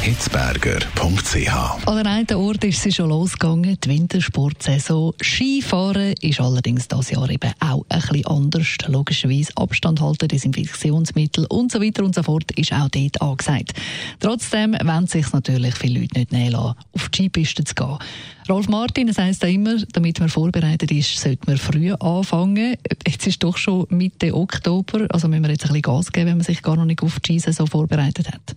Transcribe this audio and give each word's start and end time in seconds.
hitzberger.ch. 0.00 1.86
An 1.86 2.06
einem 2.06 2.36
Ort 2.36 2.64
ist 2.64 2.82
sie 2.82 2.92
schon 2.92 3.08
losgegangen, 3.10 3.78
die 3.82 3.88
Wintersportsaison. 3.88 5.12
Skifahren 5.22 6.14
ist 6.20 6.40
allerdings 6.40 6.88
dieses 6.88 7.10
Jahr 7.10 7.28
eben 7.28 7.52
auch 7.60 7.84
bisschen 7.88 8.26
anders. 8.26 8.76
Logischerweise 8.86 9.52
Abstand 9.56 10.00
halten, 10.00 10.28
Desinfektionsmittel 10.28 11.46
und 11.46 11.72
so 11.72 11.80
weiter 11.80 12.04
und 12.04 12.14
so 12.14 12.22
fort 12.22 12.50
ist 12.52 12.72
auch 12.72 12.88
dort 12.88 13.20
angesagt. 13.20 13.72
Trotzdem 14.20 14.74
wollen 14.82 15.06
sich 15.06 15.32
natürlich 15.32 15.74
viele 15.74 16.00
Leute 16.00 16.20
nicht 16.20 16.32
nehmen 16.32 16.52
lassen, 16.52 16.74
auf 16.92 17.08
die 17.08 17.16
Skipiste 17.24 17.64
zu 17.64 17.74
gehen. 17.74 17.98
Rolf 18.48 18.68
Martin, 18.68 19.08
es 19.08 19.18
heisst 19.18 19.44
immer, 19.44 19.76
damit 19.92 20.20
man 20.20 20.28
vorbereitet 20.28 20.90
ist, 20.90 21.18
sollte 21.18 21.42
man 21.46 21.58
früh 21.58 21.92
anfangen. 21.92 22.76
Jetzt 23.06 23.26
ist 23.26 23.42
doch 23.42 23.56
schon 23.56 23.86
Mitte 23.90 24.34
Oktober, 24.34 25.06
also 25.10 25.28
müssen 25.28 25.42
wir 25.42 25.50
jetzt 25.50 25.64
ein 25.64 25.68
bisschen 25.68 25.82
Gas 25.82 26.12
geben, 26.12 26.28
wenn 26.28 26.36
man 26.38 26.44
sich 26.44 26.62
gar 26.62 26.76
noch 26.76 26.86
nicht 26.86 27.02
auf 27.02 27.20
die 27.20 27.32
Skisaison 27.32 27.66
vorbereitet 27.66 28.28
hat. 28.32 28.56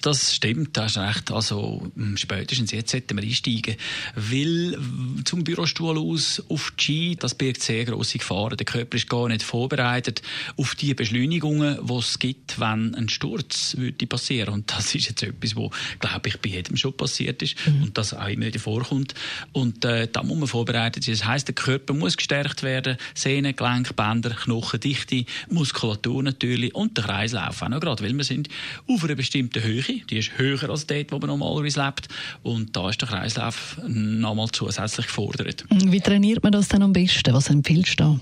Das 0.00 0.32
stimmt, 0.34 0.76
das 0.76 0.92
ist 0.92 0.98
recht. 0.98 1.32
Also, 1.32 1.90
hm, 1.96 2.16
spätestens 2.16 2.70
jetzt 2.70 2.92
sollten 2.92 3.16
wir 3.16 3.24
einsteigen. 3.24 3.76
Weil 4.14 4.78
zum 5.24 5.42
Bürostuhl 5.42 5.98
aus 5.98 6.42
auf 6.48 6.72
die 6.78 6.82
Ski, 6.82 7.16
das 7.16 7.34
birgt 7.34 7.62
sehr 7.62 7.84
grosse 7.84 8.18
Gefahren. 8.18 8.56
Der 8.56 8.64
Körper 8.64 8.96
ist 8.96 9.08
gar 9.08 9.28
nicht 9.28 9.42
vorbereitet 9.42 10.22
auf 10.56 10.76
die 10.76 10.94
Beschleunigungen, 10.94 11.78
die 11.84 11.94
es 11.94 12.18
gibt, 12.18 12.60
wenn 12.60 12.94
ein 12.94 13.08
Sturz 13.08 13.76
würde 13.76 14.06
passieren. 14.06 14.54
Und 14.54 14.70
das 14.70 14.94
ist 14.94 15.08
jetzt 15.08 15.22
etwas, 15.24 15.56
wo, 15.56 15.70
glaube 15.98 16.28
ich, 16.28 16.38
bei 16.38 16.50
jedem 16.50 16.76
schon 16.76 16.96
passiert 16.96 17.42
ist 17.42 17.56
mhm. 17.66 17.84
und 17.84 17.98
das 17.98 18.14
auch 18.14 18.28
immer 18.28 18.46
wieder 18.46 18.60
vorkommt. 18.60 19.14
Und 19.52 19.84
äh, 19.84 20.06
da 20.06 20.22
muss 20.22 20.38
man 20.38 20.48
vorbereitet 20.48 21.02
sein. 21.02 21.14
Das 21.14 21.24
heisst, 21.24 21.48
der 21.48 21.56
Körper 21.56 21.92
muss 21.94 22.16
gestärkt 22.16 22.62
werden. 22.62 22.98
Sehnen, 23.14 23.56
Gelenk, 23.56 23.96
Bänder, 23.96 24.30
Knochendichte, 24.30 25.24
Muskulatur 25.50 26.22
natürlich 26.22 26.72
und 26.74 26.96
der 26.96 27.04
Kreislauf 27.04 27.62
auch 27.62 27.68
noch 27.68 27.80
gerade, 27.80 28.04
weil 28.04 28.16
wir 28.16 28.24
sind 28.24 28.48
auf 28.86 29.02
einer 29.02 29.16
bestimmten 29.16 29.62
Höhe 29.62 29.87
Höhe. 29.88 30.00
Die 30.10 30.18
ist 30.18 30.38
höher 30.38 30.68
als 30.68 30.86
dort, 30.86 31.12
wo 31.12 31.18
man 31.18 31.28
normalerweise 31.28 31.82
lebt. 31.82 32.08
Und 32.42 32.76
da 32.76 32.90
ist 32.90 33.00
der 33.00 33.08
Kreislauf 33.08 33.78
nochmal 33.86 34.48
zusätzlich 34.52 35.06
gefordert. 35.06 35.64
Wie 35.70 36.00
trainiert 36.00 36.42
man 36.42 36.52
das 36.52 36.68
dann 36.68 36.82
am 36.82 36.92
besten? 36.92 37.32
Was 37.34 37.50
empfiehlst 37.50 37.98
du? 38.00 38.20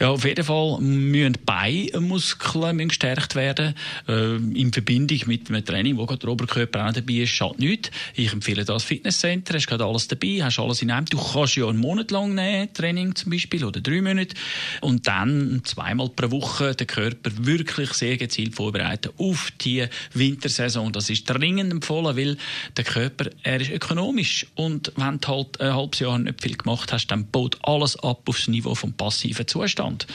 Ja, 0.00 0.10
auf 0.10 0.24
jeden 0.24 0.44
Fall 0.44 0.80
müssen 0.80 1.38
Beinmuskeln 1.44 2.88
gestärkt 2.88 3.34
werden. 3.34 3.74
Äh, 4.08 4.36
in 4.36 4.72
Verbindung 4.72 5.20
mit 5.26 5.48
einem 5.48 5.64
Training, 5.64 5.96
wo 5.96 6.06
der 6.06 6.28
Oberkörper 6.28 6.88
auch 6.88 6.92
dabei 6.92 7.14
ist, 7.14 7.30
schadet 7.30 7.60
nichts. 7.60 7.90
Ich 8.14 8.32
empfehle 8.32 8.64
das 8.64 8.84
Fitnesscenter. 8.84 9.54
Hast 9.54 9.66
gerade 9.66 9.84
alles 9.84 10.08
dabei, 10.08 10.40
hast 10.42 10.58
alles 10.58 10.82
in 10.82 10.90
einem. 10.90 11.06
Du 11.06 11.18
kannst 11.18 11.56
ja 11.56 11.68
einen 11.68 11.78
Monat 11.78 12.10
lang 12.10 12.34
nehmen, 12.34 12.72
Training 12.72 13.14
zum 13.14 13.30
Beispiel, 13.30 13.64
oder 13.64 13.80
drei 13.80 14.00
Monate. 14.02 14.34
Und 14.80 15.06
dann 15.06 15.62
zweimal 15.64 16.08
pro 16.08 16.30
Woche 16.30 16.74
den 16.74 16.86
Körper 16.86 17.30
wirklich 17.38 17.92
sehr 17.92 18.16
gezielt 18.16 18.54
vorbereiten 18.54 19.10
auf 19.18 19.52
die 19.60 19.86
Wintersaison. 20.14 20.92
Das 20.92 21.10
ist 21.10 21.24
dringend 21.24 21.72
empfohlen, 21.72 22.16
weil 22.16 22.36
der 22.76 22.84
Körper, 22.84 23.30
er 23.42 23.60
ist 23.60 23.70
ökonomisch. 23.70 24.46
Und 24.54 24.92
wenn 24.96 25.20
du 25.20 25.28
halt 25.28 25.60
ein 25.60 25.74
halbes 25.74 26.00
Jahr 26.00 26.18
nicht 26.18 26.42
viel 26.42 26.56
gemacht 26.56 26.92
hast, 26.92 27.06
dann 27.08 27.26
baut 27.30 27.58
alles 27.62 27.96
ab 27.96 28.28
aufs 28.28 28.48
Niveau 28.48 28.74
vom 28.74 28.92
passiven 28.92 29.46
Zustand. 29.52 30.06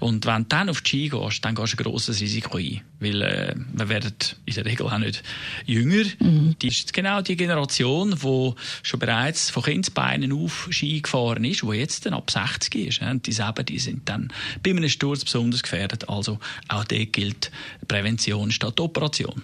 Und 0.00 0.26
wenn 0.26 0.42
du 0.42 0.48
dann 0.48 0.68
auf 0.68 0.80
die 0.80 0.88
Ski 0.88 1.08
gehst, 1.08 1.44
dann 1.44 1.54
gehst 1.54 1.72
du 1.72 1.82
ein 1.82 1.84
grosses 1.84 2.20
Risiko 2.20 2.58
ein. 2.58 2.80
Weil 3.00 3.22
äh, 3.22 3.54
wir 3.74 3.88
werden 3.88 4.14
in 4.46 4.54
der 4.54 4.64
Regel 4.64 4.86
auch 4.86 4.98
nicht 4.98 5.22
jünger. 5.66 6.04
Mhm. 6.20 6.56
Die 6.62 6.68
ist 6.68 6.92
genau 6.92 7.20
die 7.20 7.36
Generation, 7.36 8.16
die 8.22 8.52
schon 8.82 9.00
bereits 9.00 9.50
von 9.50 9.62
Kindsbeinen 9.62 10.32
auf 10.32 10.68
Ski 10.70 11.00
gefahren 11.00 11.44
ist, 11.44 11.62
die 11.62 11.76
jetzt 11.76 12.06
dann 12.06 12.14
ab 12.14 12.30
60 12.30 12.74
ist. 12.76 13.02
Und 13.02 13.26
die 13.26 13.32
selber, 13.32 13.62
die 13.62 13.78
sind 13.78 14.08
dann 14.08 14.32
bei 14.62 14.70
einem 14.70 14.88
Sturz 14.88 15.24
besonders 15.24 15.62
gefährdet. 15.62 16.08
Also 16.08 16.38
auch 16.68 16.84
dort 16.84 17.12
gilt 17.12 17.50
Prävention 17.88 18.50
statt 18.50 18.78
Operation. 18.80 19.42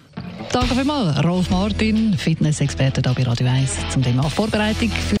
Danke 0.51 0.75
vielmals, 0.75 1.23
Rolf 1.23 1.49
Martin, 1.49 2.17
Fitnessexperte 2.17 3.01
bei 3.01 3.23
Radio 3.23 3.47
1 3.47 3.89
zum 3.89 4.03
Thema 4.03 4.29
Vorbereitung. 4.29 4.89
Für 4.89 5.20